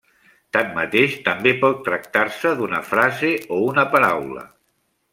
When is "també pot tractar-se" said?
1.27-2.55